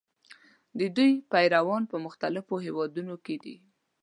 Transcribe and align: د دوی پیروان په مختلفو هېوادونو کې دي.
د 0.79 0.81
دوی 0.95 1.11
پیروان 1.31 1.83
په 1.91 1.97
مختلفو 2.05 2.55
هېوادونو 2.65 3.15
کې 3.25 3.35
دي. 3.43 3.55